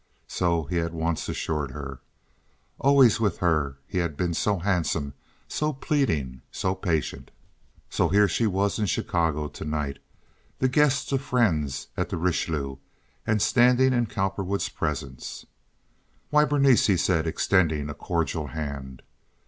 [0.27, 1.99] So he had once assured her.
[2.79, 5.13] Always with her he had been so handsome,
[5.47, 7.29] so pleading, so patient.
[7.87, 9.99] So here she was in Chicago to night,
[10.57, 12.77] the guest of friends at the Richelieu,
[13.27, 15.45] and standing in Cowperwood's presence.
[16.31, 19.03] "Why, Berenice!" he said, extending a cordial hand.